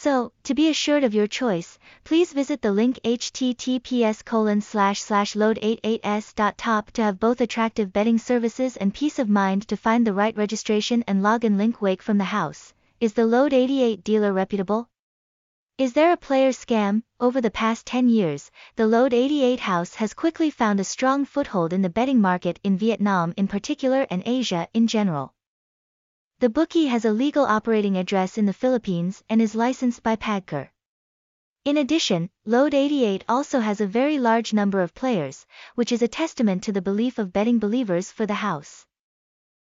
[0.00, 5.34] So, to be assured of your choice, please visit the link https colon slash slash
[5.34, 10.36] lode88s.top to have both attractive betting services and peace of mind to find the right
[10.36, 12.72] registration and login link wake from the house.
[13.00, 14.88] Is the Lode 88 dealer reputable?
[15.78, 17.02] Is there a player scam?
[17.18, 21.72] Over the past 10 years, the Lode 88 house has quickly found a strong foothold
[21.72, 25.34] in the betting market in Vietnam in particular and Asia in general.
[26.40, 30.70] The bookie has a legal operating address in the Philippines and is licensed by PAGCOR.
[31.64, 36.06] In addition, Lode 88 also has a very large number of players, which is a
[36.06, 38.86] testament to the belief of betting believers for the house.